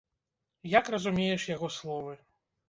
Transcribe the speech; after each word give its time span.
Як 0.79 0.89
разумееш 0.93 1.45
яго 1.55 1.71
словы? 1.77 2.17